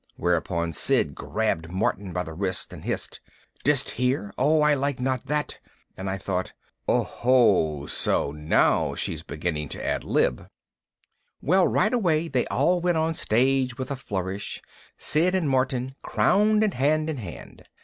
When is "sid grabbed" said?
0.73-1.69